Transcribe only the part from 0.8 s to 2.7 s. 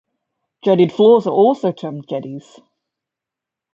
floors are also termed "jetties".